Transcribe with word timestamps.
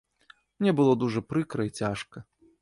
Мне 0.63 0.73
было 0.79 0.95
дужа 1.03 1.21
прыкра 1.35 1.67
і 1.69 1.73
цяжка. 1.83 2.25